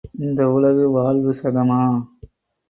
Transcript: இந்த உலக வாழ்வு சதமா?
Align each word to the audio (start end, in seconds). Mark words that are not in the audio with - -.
இந்த 0.19 0.41
உலக 0.51 0.87
வாழ்வு 0.87 1.33
சதமா? 1.43 1.79